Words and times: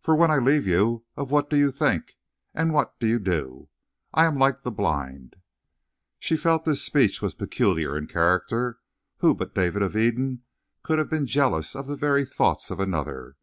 "For 0.00 0.16
when 0.16 0.28
I 0.32 0.38
leave 0.38 0.66
you 0.66 1.04
of 1.16 1.30
what 1.30 1.48
do 1.48 1.56
you 1.56 1.70
think, 1.70 2.16
and 2.52 2.72
what 2.72 2.98
do 2.98 3.06
you 3.06 3.20
do? 3.20 3.68
I 4.12 4.24
am 4.24 4.36
like 4.36 4.64
the 4.64 4.72
blind." 4.72 5.36
She 6.18 6.36
felt 6.36 6.64
this 6.64 6.82
speech 6.82 7.22
was 7.22 7.34
peculiar 7.34 7.96
in 7.96 8.08
character. 8.08 8.80
Who 9.18 9.36
but 9.36 9.54
David 9.54 9.82
of 9.82 9.96
Eden 9.96 10.42
could 10.82 10.98
have 10.98 11.10
been 11.10 11.26
jealous 11.28 11.76
of 11.76 11.86
the 11.86 11.94
very 11.94 12.24
thoughts 12.24 12.72
of 12.72 12.80
another? 12.80 13.36